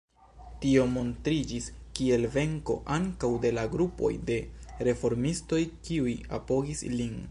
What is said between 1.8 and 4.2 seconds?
kiel venko ankaŭ de la grupoj